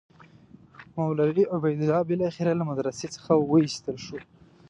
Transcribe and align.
مولوي 0.97 1.43
عبیدالله 1.53 2.01
بالاخره 2.09 2.51
له 2.59 2.63
مدرسې 2.71 3.07
څخه 3.15 3.31
وایستل 3.49 3.97
شو. 4.05 4.17